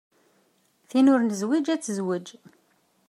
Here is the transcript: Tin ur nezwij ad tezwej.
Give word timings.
Tin 0.89 1.09
ur 1.13 1.19
nezwij 1.23 1.65
ad 1.73 1.81
tezwej. 1.81 2.27